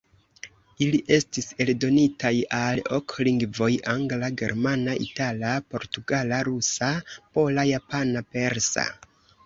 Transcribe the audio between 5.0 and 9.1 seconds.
Itala, Portugala, Rusa, Pola, Japana, Persa.